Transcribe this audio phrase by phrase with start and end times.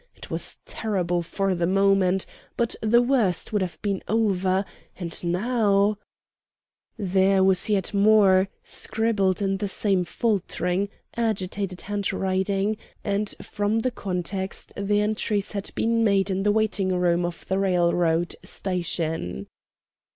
[0.15, 2.25] It was terrible for the moment,
[2.57, 4.65] but the worst would have been over,
[4.97, 5.99] and now"
[7.13, 14.73] There was yet more, scribbled in the same faltering, agitated handwriting, and from the context
[14.75, 19.45] the entries had been made in the waiting room of the railroad station.